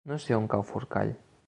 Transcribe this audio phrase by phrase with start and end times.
[0.11, 1.15] No sé on cau Forcall.